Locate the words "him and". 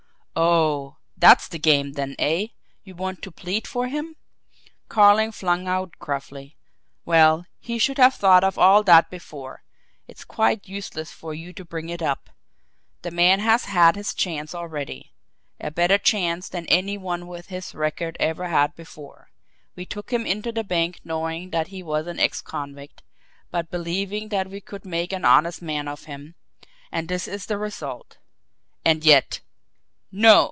26.05-27.09